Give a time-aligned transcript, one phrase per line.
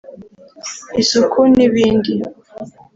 [1.01, 2.13] isuku n’ibindi